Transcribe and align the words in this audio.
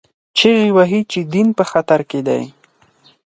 چیغې 0.37 0.67
وهي 0.75 1.01
چې 1.11 1.19
دین 1.33 1.47
په 1.57 1.63
خطر 1.71 1.99
کې 2.09 2.19
دی 2.27 2.43